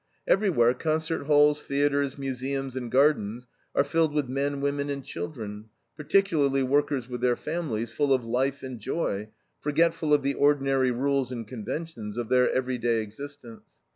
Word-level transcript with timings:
Everywhere 0.27 0.73
concert 0.73 1.25
halls, 1.25 1.63
theaters, 1.63 2.17
museums, 2.17 2.75
and 2.75 2.89
gardens 2.91 3.47
are 3.75 3.83
filled 3.83 4.15
with 4.15 4.27
men, 4.27 4.59
women, 4.59 4.89
and 4.89 5.05
children, 5.05 5.65
particularly 5.95 6.63
workers 6.63 7.07
with 7.07 7.21
their 7.21 7.35
families, 7.35 7.91
full 7.91 8.11
of 8.11 8.25
life 8.25 8.63
and 8.63 8.79
joy, 8.79 9.29
forgetful 9.59 10.11
of 10.11 10.23
the 10.23 10.33
ordinary 10.33 10.89
rules 10.89 11.31
and 11.31 11.47
conventions 11.47 12.17
of 12.17 12.29
their 12.29 12.49
every 12.49 12.79
day 12.79 13.03
existence. 13.03 13.69